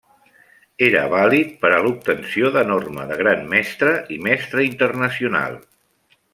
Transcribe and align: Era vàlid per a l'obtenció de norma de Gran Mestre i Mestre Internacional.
Era 0.85 1.03
vàlid 1.11 1.51
per 1.65 1.71
a 1.75 1.81
l'obtenció 1.83 2.51
de 2.57 2.65
norma 2.71 3.07
de 3.13 3.19
Gran 3.21 3.47
Mestre 3.55 3.95
i 4.17 4.21
Mestre 4.29 4.67
Internacional. 4.73 5.63